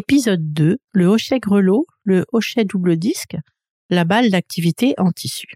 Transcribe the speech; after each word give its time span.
Épisode 0.00 0.52
2, 0.52 0.76
le 0.92 1.06
hochet 1.06 1.40
grelot, 1.40 1.84
le 2.04 2.24
hochet 2.32 2.64
double 2.64 2.96
disque, 2.96 3.36
la 3.90 4.04
balle 4.04 4.30
d'activité 4.30 4.94
en 4.96 5.10
tissu. 5.10 5.48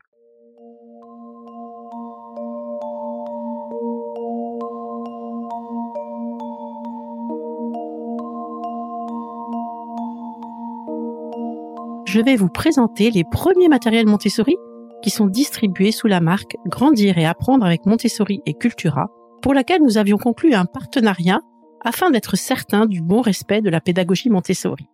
Je 12.05 12.21
vais 12.21 12.35
vous 12.35 12.49
présenter 12.49 13.13
les 13.13 13.23
premiers 13.23 13.69
matériels 13.69 14.09
Montessori 14.09 14.57
qui 15.05 15.11
sont 15.11 15.29
distribués 15.29 15.93
sous 15.93 16.09
la 16.09 16.21
marque 16.21 16.57
Grandir 16.67 17.17
et 17.17 17.27
apprendre 17.27 17.65
avec 17.65 17.87
Montessori 17.87 18.41
et 18.47 18.55
Cultura, 18.55 19.07
pour 19.41 19.55
laquelle 19.55 19.83
nous 19.83 19.99
avions 19.99 20.19
conclu 20.19 20.53
un 20.53 20.65
partenariat 20.65 21.39
afin 21.85 22.11
d'être 22.11 22.37
certain 22.37 22.87
du 22.87 23.03
bon 23.03 23.21
respect 23.21 23.61
de 23.61 23.71
la 23.71 23.81
pédagogie 23.81 24.31
Montessori. 24.31 24.87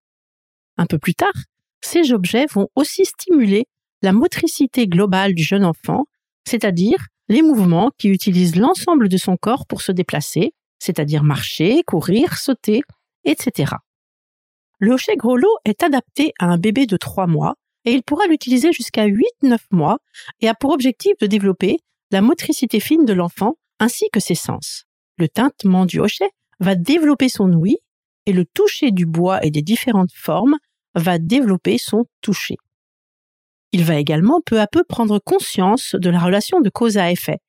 Un 0.77 0.87
peu 0.87 0.97
plus 0.97 1.13
tard, 1.13 1.33
ces 1.81 2.11
objets 2.11 2.47
vont 2.51 2.67
aussi 2.75 3.05
stimuler 3.05 3.65
la 4.01 4.11
motricité 4.11 4.87
globale 4.87 5.35
du 5.35 5.43
jeune 5.43 5.63
enfant, 5.63 6.05
c'est-à-dire 6.47 7.07
les 7.27 7.41
mouvements 7.41 7.91
qui 7.97 8.09
utilisent 8.09 8.55
l'ensemble 8.55 9.09
de 9.09 9.17
son 9.17 9.37
corps 9.37 9.65
pour 9.65 9.81
se 9.81 9.91
déplacer, 9.91 10.53
c'est-à-dire 10.79 11.23
marcher, 11.23 11.83
courir, 11.83 12.37
sauter, 12.37 12.81
etc. 13.23 13.73
Le 14.79 14.93
hochet 14.93 15.15
gros 15.15 15.37
lot 15.37 15.57
est 15.65 15.83
adapté 15.83 16.33
à 16.39 16.45
un 16.45 16.57
bébé 16.57 16.85
de 16.85 16.97
3 16.97 17.27
mois 17.27 17.55
et 17.85 17.93
il 17.93 18.03
pourra 18.03 18.27
l'utiliser 18.27 18.71
jusqu'à 18.71 19.07
8-9 19.07 19.57
mois 19.71 19.99
et 20.41 20.47
a 20.47 20.53
pour 20.53 20.71
objectif 20.71 21.13
de 21.21 21.27
développer 21.27 21.79
la 22.11 22.21
motricité 22.21 22.79
fine 22.79 23.05
de 23.05 23.13
l'enfant 23.13 23.55
ainsi 23.79 24.05
que 24.11 24.19
ses 24.19 24.35
sens. 24.35 24.83
Le 25.17 25.29
tintement 25.29 25.85
du 25.85 25.99
hochet 25.99 26.29
va 26.59 26.75
développer 26.75 27.29
son 27.29 27.51
ouïe 27.53 27.77
et 28.25 28.33
le 28.33 28.45
toucher 28.45 28.91
du 28.91 29.05
bois 29.05 29.43
et 29.45 29.51
des 29.51 29.61
différentes 29.61 30.13
formes 30.13 30.57
va 30.93 31.19
développer 31.19 31.77
son 31.77 32.05
toucher. 32.21 32.57
Il 33.77 33.83
va 33.83 33.99
également 33.99 34.39
peu 34.39 34.61
à 34.61 34.67
peu 34.67 34.85
prendre 34.87 35.19
conscience 35.19 35.95
de 35.95 36.09
la 36.09 36.21
relation 36.21 36.61
de 36.61 36.69
cause 36.69 36.97
à 36.97 37.11
effet, 37.11 37.39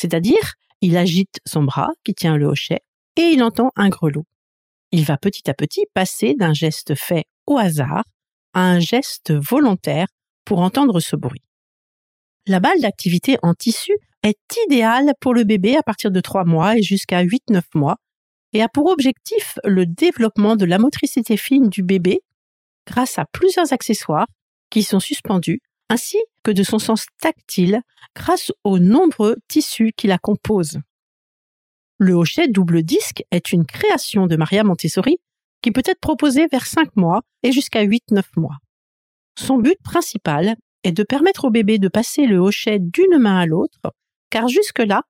c'est-à-dire 0.00 0.54
il 0.80 0.96
agite 0.96 1.40
son 1.44 1.62
bras 1.62 1.90
qui 2.04 2.14
tient 2.14 2.38
le 2.38 2.46
hochet 2.46 2.80
et 3.16 3.24
il 3.24 3.42
entend 3.42 3.70
un 3.76 3.90
grelot. 3.90 4.24
Il 4.92 5.04
va 5.04 5.18
petit 5.18 5.50
à 5.50 5.52
petit 5.52 5.84
passer 5.92 6.36
d'un 6.38 6.54
geste 6.54 6.94
fait 6.94 7.26
au 7.46 7.58
hasard 7.58 8.04
à 8.54 8.62
un 8.62 8.78
geste 8.78 9.34
volontaire 9.34 10.06
pour 10.46 10.60
entendre 10.60 11.00
ce 11.00 11.16
bruit. 11.16 11.42
La 12.46 12.60
balle 12.60 12.80
d'activité 12.80 13.36
en 13.42 13.52
tissu 13.52 13.92
est 14.22 14.56
idéale 14.66 15.12
pour 15.20 15.34
le 15.34 15.44
bébé 15.44 15.76
à 15.76 15.82
partir 15.82 16.10
de 16.10 16.20
3 16.20 16.46
mois 16.46 16.78
et 16.78 16.82
jusqu'à 16.82 17.22
8-9 17.22 17.60
mois 17.74 17.96
et 18.54 18.62
a 18.62 18.70
pour 18.70 18.86
objectif 18.86 19.58
le 19.64 19.84
développement 19.84 20.56
de 20.56 20.64
la 20.64 20.78
motricité 20.78 21.36
fine 21.36 21.68
du 21.68 21.82
bébé 21.82 22.22
grâce 22.86 23.18
à 23.18 23.26
plusieurs 23.30 23.74
accessoires 23.74 24.28
qui 24.70 24.82
sont 24.82 24.98
suspendus, 24.98 25.60
ainsi 25.94 26.18
que 26.42 26.50
de 26.50 26.64
son 26.64 26.80
sens 26.80 27.06
tactile 27.20 27.80
grâce 28.16 28.50
aux 28.64 28.80
nombreux 28.80 29.36
tissus 29.46 29.92
qui 29.96 30.08
la 30.08 30.18
composent. 30.18 30.80
Le 31.98 32.14
hochet 32.14 32.48
double 32.48 32.82
disque 32.82 33.22
est 33.30 33.52
une 33.52 33.64
création 33.64 34.26
de 34.26 34.34
Maria 34.34 34.64
Montessori 34.64 35.18
qui 35.62 35.70
peut 35.70 35.84
être 35.86 36.00
proposée 36.00 36.48
vers 36.50 36.66
5 36.66 36.96
mois 36.96 37.22
et 37.44 37.52
jusqu'à 37.52 37.84
8-9 37.84 38.22
mois. 38.36 38.56
Son 39.38 39.56
but 39.56 39.78
principal 39.84 40.56
est 40.82 40.92
de 40.92 41.04
permettre 41.04 41.44
au 41.44 41.50
bébé 41.50 41.78
de 41.78 41.88
passer 41.88 42.26
le 42.26 42.38
hochet 42.38 42.80
d'une 42.80 43.18
main 43.18 43.38
à 43.38 43.46
l'autre, 43.46 43.92
car 44.30 44.48
jusque-là, 44.48 45.02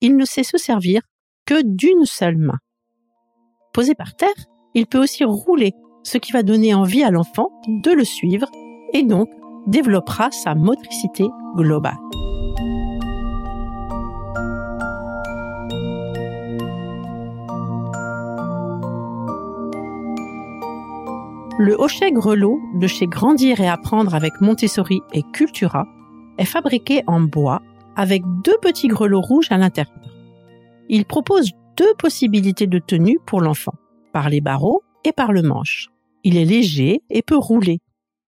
il 0.00 0.16
ne 0.16 0.24
sait 0.24 0.44
se 0.44 0.56
servir 0.56 1.02
que 1.44 1.62
d'une 1.62 2.06
seule 2.06 2.38
main. 2.38 2.58
Posé 3.74 3.94
par 3.94 4.16
terre, 4.16 4.46
il 4.74 4.86
peut 4.86 5.02
aussi 5.02 5.24
rouler 5.24 5.72
ce 6.04 6.16
qui 6.16 6.32
va 6.32 6.42
donner 6.42 6.72
envie 6.72 7.04
à 7.04 7.10
l'enfant 7.10 7.50
de 7.68 7.90
le 7.90 8.04
suivre 8.04 8.50
et 8.94 9.02
donc 9.02 9.28
développera 9.66 10.30
sa 10.30 10.54
motricité 10.54 11.28
globale. 11.56 11.98
Le 21.58 21.76
hochet 21.78 22.10
grelot 22.10 22.60
de 22.74 22.86
chez 22.86 23.06
Grandir 23.06 23.60
et 23.60 23.68
Apprendre 23.68 24.14
avec 24.14 24.40
Montessori 24.40 25.00
et 25.12 25.22
Cultura 25.32 25.86
est 26.38 26.44
fabriqué 26.44 27.02
en 27.06 27.20
bois 27.20 27.60
avec 27.94 28.22
deux 28.42 28.56
petits 28.62 28.88
grelots 28.88 29.20
rouges 29.20 29.52
à 29.52 29.58
l'intérieur. 29.58 29.94
Il 30.88 31.04
propose 31.04 31.52
deux 31.76 31.94
possibilités 31.98 32.66
de 32.66 32.78
tenue 32.78 33.18
pour 33.26 33.40
l'enfant, 33.40 33.74
par 34.12 34.28
les 34.28 34.40
barreaux 34.40 34.82
et 35.04 35.12
par 35.12 35.32
le 35.32 35.42
manche. 35.42 35.88
Il 36.24 36.36
est 36.36 36.44
léger 36.44 37.02
et 37.10 37.22
peut 37.22 37.36
rouler. 37.36 37.80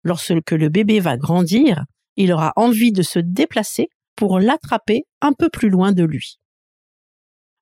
Lorsque 0.09 0.53
le 0.53 0.71
bébé 0.71 1.01
va 1.01 1.19
grandir, 1.19 1.85
il 2.17 2.33
aura 2.33 2.55
envie 2.57 2.93
de 2.93 3.03
se 3.03 3.19
déplacer 3.19 3.91
pour 4.17 4.41
l'attraper 4.41 5.03
un 5.21 5.35
peu 5.35 5.51
plus 5.51 5.69
loin 5.69 5.93
de 5.93 6.03
lui. 6.03 6.39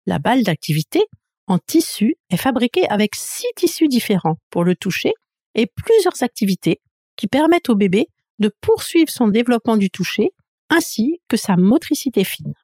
La 0.06 0.20
balle 0.20 0.44
d'activité 0.44 1.00
en 1.48 1.58
tissu 1.58 2.14
est 2.30 2.36
fabriquée 2.36 2.88
avec 2.88 3.16
six 3.16 3.48
tissus 3.56 3.88
différents 3.88 4.36
pour 4.50 4.62
le 4.62 4.76
toucher 4.76 5.12
et 5.56 5.66
plusieurs 5.66 6.22
activités 6.22 6.80
qui 7.16 7.26
permettent 7.26 7.68
au 7.68 7.74
bébé 7.74 8.06
de 8.38 8.52
poursuivre 8.60 9.10
son 9.10 9.26
développement 9.26 9.76
du 9.76 9.90
toucher 9.90 10.30
ainsi 10.70 11.20
que 11.26 11.36
sa 11.36 11.56
motricité 11.56 12.22
fine. 12.22 12.54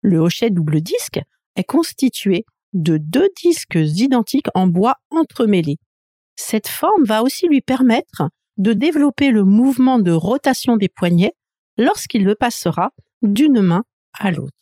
Le 0.00 0.16
hochet 0.16 0.48
double 0.48 0.80
disque 0.80 1.20
est 1.56 1.64
constitué 1.64 2.46
de 2.72 2.96
deux 2.96 3.28
disques 3.36 3.76
identiques 3.76 4.48
en 4.54 4.66
bois 4.66 4.94
entremêlés 5.10 5.76
cette 6.38 6.68
forme 6.68 7.02
va 7.04 7.24
aussi 7.24 7.48
lui 7.48 7.60
permettre 7.60 8.22
de 8.58 8.72
développer 8.72 9.30
le 9.30 9.44
mouvement 9.44 9.98
de 9.98 10.12
rotation 10.12 10.76
des 10.76 10.88
poignets 10.88 11.34
lorsqu'il 11.76 12.24
le 12.24 12.34
passera 12.34 12.90
d'une 13.22 13.62
main 13.62 13.84
à 14.18 14.30
l'autre. 14.30 14.56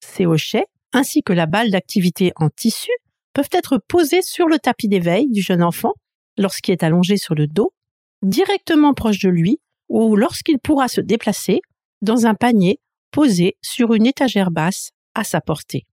Ces 0.00 0.26
hochets, 0.26 0.66
ainsi 0.92 1.22
que 1.22 1.32
la 1.32 1.46
balle 1.46 1.70
d'activité 1.70 2.32
en 2.36 2.48
tissu, 2.48 2.90
peuvent 3.34 3.48
être 3.52 3.78
posés 3.86 4.22
sur 4.22 4.48
le 4.48 4.58
tapis 4.58 4.88
d'éveil 4.88 5.28
du 5.30 5.42
jeune 5.42 5.62
enfant 5.62 5.92
lorsqu'il 6.38 6.72
est 6.72 6.82
allongé 6.82 7.16
sur 7.18 7.34
le 7.34 7.46
dos, 7.46 7.72
directement 8.22 8.94
proche 8.94 9.18
de 9.18 9.28
lui, 9.28 9.60
ou 9.88 10.16
lorsqu'il 10.16 10.58
pourra 10.58 10.88
se 10.88 11.00
déplacer 11.00 11.60
dans 12.02 12.26
un 12.26 12.34
panier 12.34 12.80
posé 13.10 13.56
sur 13.62 13.94
une 13.94 14.06
étagère 14.06 14.50
basse 14.50 14.90
à 15.14 15.22
sa 15.22 15.40
portée. 15.40 15.86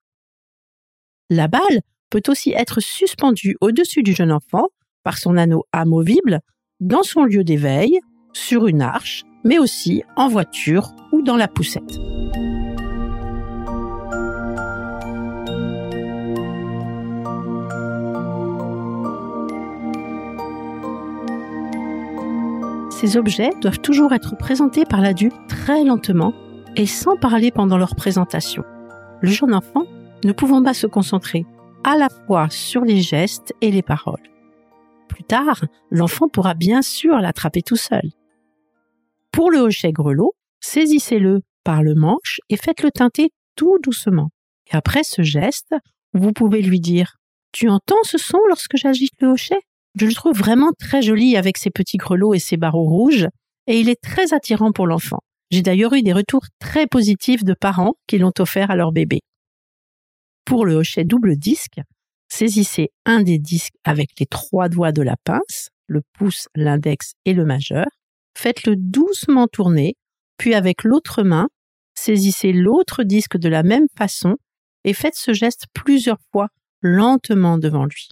La 1.30 1.48
balle 1.48 1.82
peut 2.10 2.24
aussi 2.28 2.52
être 2.52 2.80
suspendu 2.80 3.56
au-dessus 3.62 4.04
du 4.04 4.14
jeune 4.14 4.32
enfant 4.32 4.68
par 5.04 5.18
son 5.18 5.38
anneau 5.38 5.66
amovible 5.72 6.40
dans 6.80 7.04
son 7.04 7.24
lieu 7.24 7.44
d'éveil, 7.44 8.00
sur 8.34 8.68
une 8.68 8.82
arche, 8.82 9.24
mais 9.44 9.60
aussi 9.60 10.04
en 10.16 10.28
voiture 10.28 10.92
ou 11.12 11.22
dans 11.22 11.38
la 11.38 11.48
poussette. 11.48 12.00
Ces 22.90 23.18
objets 23.18 23.50
doivent 23.62 23.80
toujours 23.80 24.14
être 24.14 24.38
présentés 24.38 24.86
par 24.86 25.02
l'adulte 25.02 25.36
très 25.50 25.84
lentement 25.84 26.34
et 26.76 26.86
sans 26.86 27.18
parler 27.18 27.52
pendant 27.52 27.78
leur 27.78 27.96
présentation. 27.96 28.64
Le 29.22 29.30
jeune 29.30 29.54
enfant 29.54 29.84
ne 30.24 30.32
pouvant 30.32 30.64
pas 30.64 30.74
se 30.74 30.88
concentrer 30.88 31.46
à 31.84 31.98
la 31.98 32.08
fois 32.10 32.48
sur 32.50 32.82
les 32.82 33.02
gestes 33.02 33.54
et 33.62 33.72
les 33.72 33.82
paroles. 33.82 34.33
Plus 35.14 35.24
tard, 35.24 35.64
l'enfant 35.92 36.28
pourra 36.28 36.56
bien 36.56 36.82
sûr 36.82 37.20
l'attraper 37.20 37.62
tout 37.62 37.76
seul. 37.76 38.02
Pour 39.32 39.52
le 39.52 39.60
hochet 39.60 39.92
grelot, 39.92 40.34
saisissez-le 40.60 41.42
par 41.64 41.84
le 41.84 41.94
manche 41.94 42.40
et 42.50 42.58
faites-le 42.58 42.90
teinter 42.90 43.30
tout 43.56 43.78
doucement. 43.84 44.30
Après 44.72 45.04
ce 45.04 45.22
geste, 45.22 45.76
vous 46.14 46.34
pouvez 46.34 46.64
lui 46.64 46.80
dire 46.80 47.18
Tu 47.52 47.70
entends 47.70 48.02
ce 48.02 48.18
son 48.18 48.40
lorsque 48.50 48.76
j'agite 48.76 49.14
le 49.20 49.28
hochet? 49.28 49.60
Je 50.00 50.08
le 50.08 50.14
trouve 50.14 50.36
vraiment 50.36 50.72
très 50.80 51.04
joli 51.04 51.38
avec 51.38 51.60
ses 51.60 51.70
petits 51.70 51.98
grelots 51.98 52.34
et 52.34 52.40
ses 52.40 52.58
barreaux 52.58 52.90
rouges, 52.90 53.28
et 53.68 53.80
il 53.80 53.90
est 53.90 54.02
très 54.02 54.34
attirant 54.34 54.72
pour 54.72 54.88
l'enfant. 54.88 55.20
J'ai 55.52 55.62
d'ailleurs 55.62 55.94
eu 55.94 56.02
des 56.02 56.14
retours 56.14 56.46
très 56.58 56.88
positifs 56.88 57.44
de 57.44 57.54
parents 57.54 57.94
qui 58.08 58.18
l'ont 58.18 58.34
offert 58.40 58.72
à 58.72 58.76
leur 58.76 58.92
bébé. 58.92 59.20
Pour 60.44 60.66
le 60.66 60.74
hochet 60.74 61.04
double 61.04 61.36
disque, 61.36 61.80
saisissez 62.34 62.90
un 63.06 63.22
des 63.22 63.38
disques 63.38 63.76
avec 63.84 64.20
les 64.20 64.26
trois 64.26 64.68
doigts 64.68 64.92
de 64.92 65.04
la 65.04 65.16
pince, 65.24 65.70
le 65.86 66.02
pouce, 66.14 66.48
l'index 66.56 67.14
et 67.26 67.34
le 67.34 67.46
majeur. 67.46 67.86
Faites-le 68.36 68.76
doucement 68.76 69.48
tourner, 69.48 69.96
puis 70.38 70.56
avec 70.56 70.84
l'autre 70.84 71.22
main, 71.22 71.48
saisissez 71.94 72.52
l'autre 72.52 73.04
disque 73.04 73.38
de 73.38 73.50
la 73.50 73.62
même 73.62 73.86
façon 73.96 74.38
et 74.84 74.94
faites 74.94 75.16
ce 75.16 75.34
geste 75.34 75.66
plusieurs 75.74 76.18
fois 76.32 76.48
lentement 76.82 77.60
devant 77.60 77.86
lui. 77.86 78.10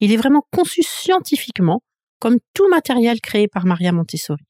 Il 0.00 0.12
est 0.12 0.18
vraiment 0.18 0.44
conçu 0.52 0.82
scientifiquement 0.82 1.80
comme 2.18 2.38
tout 2.52 2.68
matériel 2.68 3.22
créé 3.22 3.48
par 3.48 3.64
Maria 3.64 3.92
Montessori. 3.92 4.44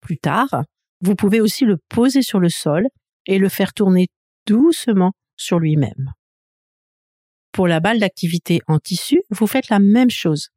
Plus 0.00 0.18
tard, 0.18 0.64
vous 1.00 1.14
pouvez 1.14 1.40
aussi 1.40 1.64
le 1.64 1.76
poser 1.88 2.22
sur 2.22 2.40
le 2.40 2.48
sol 2.48 2.88
et 3.26 3.38
le 3.38 3.48
faire 3.48 3.72
tourner 3.72 4.08
doucement 4.46 5.12
sur 5.36 5.60
lui-même. 5.60 6.12
Pour 7.52 7.66
la 7.66 7.80
balle 7.80 7.98
d'activité 7.98 8.60
en 8.68 8.78
tissu, 8.78 9.22
vous 9.30 9.46
faites 9.46 9.68
la 9.68 9.78
même 9.78 10.10
chose. 10.10 10.48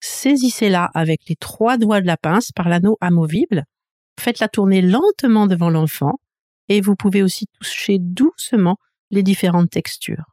Saisissez-la 0.00 0.84
avec 0.94 1.28
les 1.28 1.36
trois 1.36 1.76
doigts 1.76 2.00
de 2.00 2.06
la 2.06 2.16
pince 2.16 2.52
par 2.52 2.68
l'anneau 2.68 2.96
amovible, 3.00 3.64
faites-la 4.18 4.48
tourner 4.48 4.82
lentement 4.82 5.46
devant 5.46 5.70
l'enfant 5.70 6.20
et 6.68 6.80
vous 6.80 6.94
pouvez 6.94 7.22
aussi 7.22 7.46
toucher 7.58 7.98
doucement 7.98 8.76
les 9.10 9.22
différentes 9.22 9.70
textures. 9.70 10.24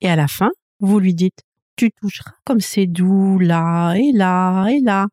Et 0.00 0.08
à 0.08 0.16
la 0.16 0.26
fin, 0.26 0.50
vous 0.80 0.98
lui 0.98 1.14
dites 1.14 1.42
Tu 1.76 1.90
toucheras 1.92 2.32
comme 2.44 2.60
c'est 2.60 2.86
doux 2.86 3.38
là 3.38 3.94
et 3.94 4.12
là 4.12 4.68
et 4.68 4.80
là. 4.80 5.06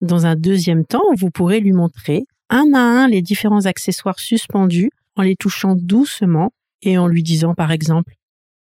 Dans 0.00 0.26
un 0.26 0.34
deuxième 0.34 0.84
temps, 0.84 1.14
vous 1.16 1.30
pourrez 1.30 1.60
lui 1.60 1.72
montrer 1.72 2.24
un 2.50 2.72
à 2.74 2.80
un 2.80 3.08
les 3.08 3.22
différents 3.22 3.66
accessoires 3.66 4.18
suspendus 4.18 4.90
en 5.14 5.22
les 5.22 5.36
touchant 5.36 5.76
doucement 5.76 6.50
et 6.82 6.98
en 6.98 7.06
lui 7.06 7.22
disant 7.22 7.54
par 7.54 7.70
exemple 7.70 8.14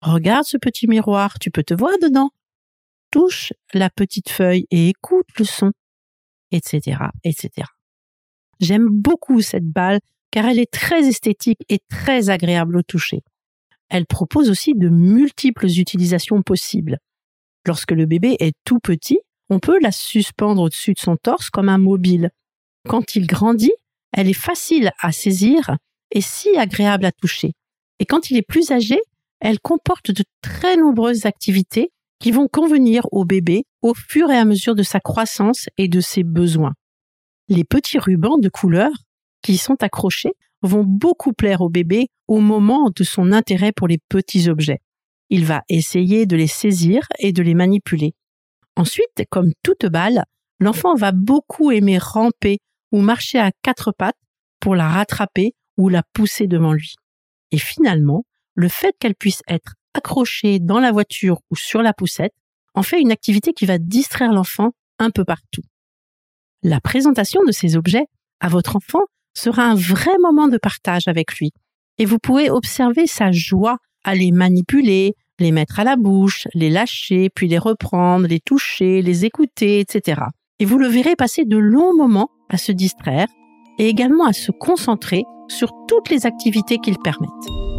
Regarde 0.02 0.44
ce 0.44 0.56
petit 0.56 0.86
miroir, 0.86 1.38
tu 1.38 1.50
peux 1.50 1.64
te 1.64 1.74
voir 1.74 1.92
dedans. 2.00 2.30
Touche 3.10 3.52
la 3.74 3.90
petite 3.90 4.28
feuille 4.28 4.66
et 4.70 4.88
écoute 4.88 5.26
le 5.38 5.44
son, 5.44 5.72
etc., 6.52 6.98
etc. 7.24 7.66
J'aime 8.60 8.88
beaucoup 8.88 9.40
cette 9.40 9.66
balle 9.66 10.00
car 10.30 10.46
elle 10.46 10.58
est 10.58 10.70
très 10.70 11.06
esthétique 11.08 11.60
et 11.68 11.80
très 11.88 12.30
agréable 12.30 12.76
au 12.76 12.82
toucher. 12.82 13.22
Elle 13.88 14.06
propose 14.06 14.50
aussi 14.50 14.74
de 14.74 14.88
multiples 14.88 15.66
utilisations 15.66 16.42
possibles. 16.42 16.98
Lorsque 17.66 17.92
le 17.92 18.06
bébé 18.06 18.36
est 18.40 18.54
tout 18.64 18.78
petit, 18.78 19.18
on 19.50 19.58
peut 19.58 19.78
la 19.80 19.92
suspendre 19.92 20.62
au-dessus 20.62 20.92
de 20.92 20.98
son 20.98 21.16
torse 21.16 21.50
comme 21.50 21.68
un 21.68 21.78
mobile. 21.78 22.30
Quand 22.86 23.16
il 23.16 23.26
grandit, 23.26 23.72
elle 24.12 24.28
est 24.28 24.34
facile 24.34 24.90
à 25.00 25.12
saisir 25.12 25.76
et 26.10 26.20
si 26.20 26.56
agréable 26.56 27.06
à 27.06 27.12
toucher. 27.12 27.52
Et 27.98 28.06
quand 28.06 28.30
il 28.30 28.36
est 28.36 28.46
plus 28.46 28.70
âgé, 28.70 29.00
elle 29.40 29.60
comporte 29.60 30.10
de 30.10 30.24
très 30.42 30.76
nombreuses 30.76 31.26
activités 31.26 31.90
qui 32.18 32.32
vont 32.32 32.48
convenir 32.48 33.06
au 33.12 33.24
bébé 33.24 33.64
au 33.82 33.94
fur 33.94 34.30
et 34.30 34.36
à 34.36 34.44
mesure 34.44 34.74
de 34.74 34.82
sa 34.82 35.00
croissance 35.00 35.68
et 35.76 35.88
de 35.88 36.00
ses 36.00 36.24
besoins. 36.24 36.74
Les 37.48 37.64
petits 37.64 37.98
rubans 37.98 38.38
de 38.38 38.48
couleur 38.48 38.90
qui 39.42 39.56
sont 39.56 39.82
accrochés 39.82 40.32
vont 40.62 40.84
beaucoup 40.84 41.32
plaire 41.32 41.60
au 41.60 41.68
bébé 41.68 42.08
au 42.26 42.40
moment 42.40 42.90
de 42.94 43.04
son 43.04 43.32
intérêt 43.32 43.72
pour 43.72 43.88
les 43.88 43.98
petits 44.08 44.48
objets. 44.48 44.80
Il 45.30 45.44
va 45.44 45.62
essayer 45.68 46.26
de 46.26 46.36
les 46.36 46.46
saisir 46.46 47.06
et 47.18 47.32
de 47.32 47.42
les 47.42 47.54
manipuler. 47.54 48.14
Ensuite, 48.76 49.24
comme 49.30 49.52
toute 49.62 49.86
balle, 49.86 50.24
l'enfant 50.58 50.94
va 50.94 51.12
beaucoup 51.12 51.70
aimer 51.70 51.98
ramper 51.98 52.58
ou 52.92 53.00
marcher 53.00 53.38
à 53.38 53.52
quatre 53.62 53.92
pattes 53.92 54.16
pour 54.60 54.74
la 54.74 54.88
rattraper 54.88 55.52
ou 55.76 55.88
la 55.88 56.02
pousser 56.12 56.46
devant 56.46 56.72
lui. 56.72 56.94
Et 57.52 57.58
finalement, 57.58 58.24
le 58.58 58.68
fait 58.68 58.96
qu'elle 58.98 59.14
puisse 59.14 59.42
être 59.46 59.74
accrochée 59.94 60.58
dans 60.58 60.80
la 60.80 60.90
voiture 60.90 61.38
ou 61.50 61.56
sur 61.56 61.80
la 61.80 61.92
poussette 61.92 62.34
en 62.74 62.82
fait 62.82 63.00
une 63.00 63.12
activité 63.12 63.52
qui 63.52 63.66
va 63.66 63.78
distraire 63.78 64.32
l'enfant 64.32 64.72
un 64.98 65.10
peu 65.10 65.24
partout. 65.24 65.62
La 66.64 66.80
présentation 66.80 67.40
de 67.46 67.52
ces 67.52 67.76
objets 67.76 68.06
à 68.40 68.48
votre 68.48 68.74
enfant 68.74 69.04
sera 69.32 69.62
un 69.62 69.76
vrai 69.76 70.10
moment 70.20 70.48
de 70.48 70.58
partage 70.58 71.06
avec 71.06 71.36
lui. 71.36 71.52
Et 71.98 72.04
vous 72.04 72.18
pouvez 72.18 72.50
observer 72.50 73.06
sa 73.06 73.30
joie 73.30 73.78
à 74.02 74.16
les 74.16 74.32
manipuler, 74.32 75.14
les 75.38 75.52
mettre 75.52 75.78
à 75.78 75.84
la 75.84 75.94
bouche, 75.94 76.48
les 76.52 76.68
lâcher, 76.68 77.30
puis 77.32 77.46
les 77.46 77.58
reprendre, 77.58 78.26
les 78.26 78.40
toucher, 78.40 79.02
les 79.02 79.24
écouter, 79.24 79.78
etc. 79.78 80.22
Et 80.58 80.64
vous 80.64 80.78
le 80.78 80.88
verrez 80.88 81.14
passer 81.14 81.44
de 81.44 81.56
longs 81.56 81.96
moments 81.96 82.30
à 82.48 82.58
se 82.58 82.72
distraire 82.72 83.28
et 83.78 83.88
également 83.88 84.26
à 84.26 84.32
se 84.32 84.50
concentrer 84.50 85.22
sur 85.46 85.70
toutes 85.86 86.10
les 86.10 86.26
activités 86.26 86.78
qu'il 86.78 86.98
permettent. 86.98 87.77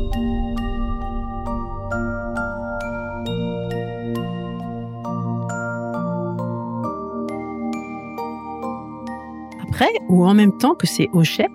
Ou 10.09 10.25
en 10.25 10.33
même 10.33 10.57
temps 10.57 10.75
que 10.75 10.87
ces 10.87 11.07
hochets, 11.13 11.47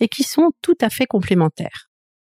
et 0.00 0.08
qui 0.08 0.22
sont 0.22 0.50
tout 0.60 0.76
à 0.80 0.90
fait 0.90 1.06
complémentaires. 1.06 1.88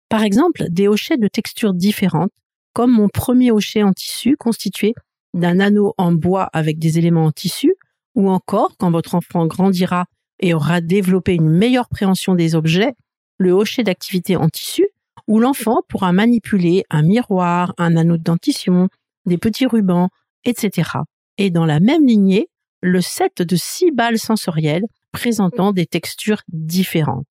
Par 0.08 0.22
exemple, 0.22 0.64
des 0.70 0.88
hochets 0.88 1.16
de 1.16 1.28
textures 1.28 1.74
différentes, 1.74 2.30
comme 2.72 2.92
mon 2.92 3.08
premier 3.08 3.50
hochet 3.50 3.82
en 3.82 3.92
tissu 3.92 4.36
constitué 4.36 4.94
d'un 5.34 5.60
anneau 5.60 5.94
en 5.98 6.12
bois 6.12 6.48
avec 6.52 6.78
des 6.78 6.98
éléments 6.98 7.24
en 7.24 7.32
tissu, 7.32 7.74
ou 8.14 8.30
encore, 8.30 8.76
quand 8.78 8.90
votre 8.90 9.14
enfant 9.14 9.46
grandira 9.46 10.06
et 10.40 10.54
aura 10.54 10.80
développé 10.80 11.34
une 11.34 11.50
meilleure 11.50 11.88
préhension 11.88 12.34
des 12.34 12.54
objets, 12.54 12.94
le 13.38 13.52
hochet 13.52 13.82
d'activité 13.82 14.36
en 14.36 14.48
tissu, 14.48 14.86
où 15.26 15.40
l'enfant 15.40 15.82
pourra 15.88 16.12
manipuler 16.12 16.84
un 16.90 17.02
miroir, 17.02 17.74
un 17.78 17.96
anneau 17.96 18.16
de 18.16 18.22
dentition, 18.22 18.88
des 19.26 19.38
petits 19.38 19.66
rubans, 19.66 20.08
etc. 20.44 20.90
Et 21.38 21.50
dans 21.50 21.66
la 21.66 21.80
même 21.80 22.06
lignée, 22.06 22.48
le 22.80 23.00
set 23.00 23.42
de 23.42 23.56
six 23.56 23.90
balles 23.90 24.18
sensorielles 24.18 24.84
présentant 25.12 25.72
des 25.72 25.86
textures 25.86 26.42
différentes. 26.48 27.26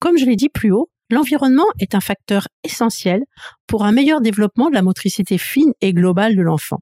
Comme 0.00 0.18
je 0.18 0.26
l'ai 0.26 0.36
dit 0.36 0.48
plus 0.48 0.70
haut, 0.70 0.90
l'environnement 1.10 1.66
est 1.80 1.94
un 1.94 2.00
facteur 2.00 2.48
essentiel 2.62 3.24
pour 3.66 3.84
un 3.84 3.92
meilleur 3.92 4.20
développement 4.20 4.68
de 4.68 4.74
la 4.74 4.82
motricité 4.82 5.38
fine 5.38 5.72
et 5.80 5.92
globale 5.92 6.36
de 6.36 6.42
l'enfant. 6.42 6.78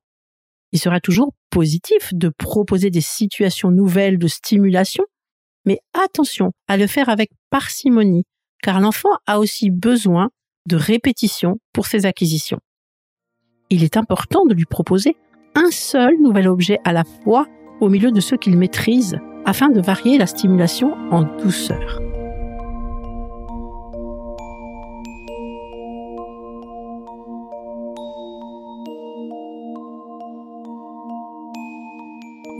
Il 0.73 0.81
sera 0.81 1.01
toujours 1.01 1.33
positif 1.51 2.13
de 2.13 2.29
proposer 2.29 2.91
des 2.91 3.01
situations 3.01 3.71
nouvelles 3.71 4.19
de 4.19 4.27
stimulation, 4.27 5.05
mais 5.65 5.79
attention 5.93 6.51
à 6.67 6.77
le 6.77 6.89
faire 6.89 7.09
avec 7.09 7.31
parcimonie 7.49 8.25
car 8.65 8.81
l'enfant 8.81 9.11
a 9.27 9.39
aussi 9.41 9.71
besoin 9.71 10.31
de 10.67 10.77
répétition 10.77 11.59
pour 11.75 11.87
ses 11.87 12.07
acquisitions. 12.07 12.61
Il 13.69 13.85
est 13.85 13.99
important 13.99 14.47
de 14.47 14.55
lui 14.55 14.65
proposer 14.65 15.17
un 15.55 15.71
seul 15.71 16.15
nouvel 16.19 16.49
objet 16.49 16.79
à 16.83 16.95
la 16.95 17.05
fois 17.05 17.47
au 17.83 17.91
milieu 17.91 18.11
de 18.11 18.21
ceux 18.21 18.39
qu'il 18.39 18.57
maîtrise 18.57 19.19
afin 19.45 19.69
de 19.69 19.83
varier 19.83 20.17
la 20.17 20.27
stimulation 20.27 20.95
en 21.11 21.25
douceur. 21.43 22.01